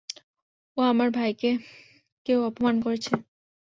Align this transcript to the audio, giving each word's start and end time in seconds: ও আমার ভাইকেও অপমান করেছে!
ও 0.77 0.81
আমার 0.83 1.09
ভাইকেও 1.11 2.39
অপমান 2.49 2.75
করেছে! 2.81 3.11